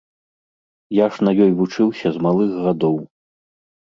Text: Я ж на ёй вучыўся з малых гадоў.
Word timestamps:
Я 0.99 1.05
ж 1.17 1.27
на 1.29 1.35
ёй 1.47 1.51
вучыўся 1.61 2.07
з 2.17 2.25
малых 2.27 2.59
гадоў. 2.67 2.97